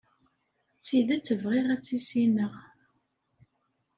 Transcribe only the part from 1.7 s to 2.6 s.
ad tt-issineɣ.